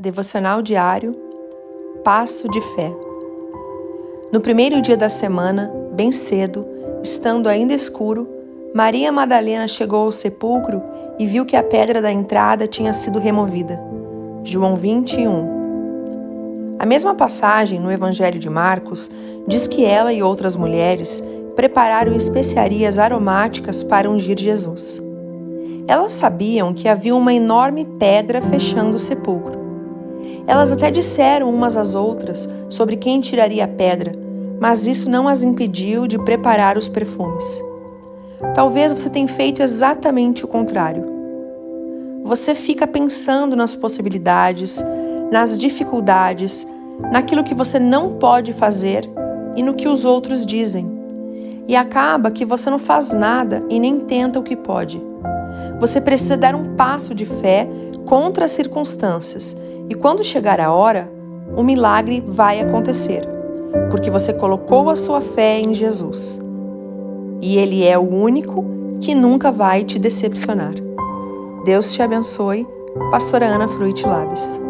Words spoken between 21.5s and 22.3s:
prepararam